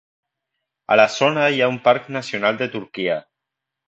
A 0.95 0.95
la 0.99 1.03
zona 1.15 1.43
hi 1.57 1.61
ha 1.61 1.67
un 1.73 1.77
Parc 1.87 2.07
Nacional 2.15 2.57
de 2.63 2.69
Turquia. 2.77 3.19